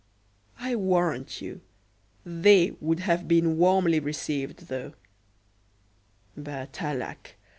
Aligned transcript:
I 0.57 0.75
warrant 0.75 1.43
you, 1.43 1.61
"they" 2.25 2.71
would 2.81 3.01
have 3.01 3.27
been 3.27 3.59
warmly 3.59 3.99
received, 3.99 4.67
though; 4.67 4.93
but, 6.35 6.81
alack! 6.81 7.35